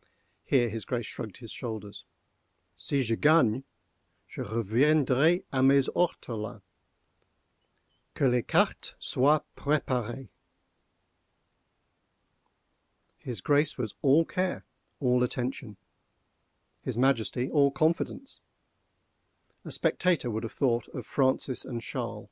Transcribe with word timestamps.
_(Here 0.44 0.68
his 0.68 0.84
Grace 0.84 1.06
shrugged 1.06 1.38
his 1.38 1.50
shoulders.) 1.50 2.04
Si 2.76 3.02
je 3.02 3.16
gagne, 3.16 3.64
je 4.28 4.40
reviendrai 4.40 5.42
a 5.50 5.60
mes 5.60 5.88
ortolans—que 5.88 6.62
les 8.28 8.42
cartes 8.44 8.94
soient 9.00 9.42
préparées!" 9.56 10.28
His 13.18 13.40
Grace 13.40 13.76
was 13.76 13.96
all 14.02 14.24
care, 14.24 14.64
all 15.00 15.24
attention—his 15.24 16.96
Majesty 16.96 17.50
all 17.50 17.72
confidence. 17.72 18.38
A 19.64 19.72
spectator 19.72 20.30
would 20.30 20.44
have 20.44 20.52
thought 20.52 20.86
of 20.90 21.04
Francis 21.04 21.64
and 21.64 21.82
Charles. 21.82 22.28